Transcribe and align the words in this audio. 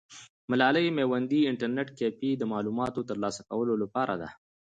ملالۍ 0.51 0.87
میوندي 0.97 1.39
انټرنیټ 1.51 1.89
کیفې 1.99 2.31
د 2.37 2.43
معلوماتو 2.51 3.07
ترلاسه 3.09 3.41
کولو 3.51 3.73
لپاره 3.83 4.13
ده. 4.21 4.29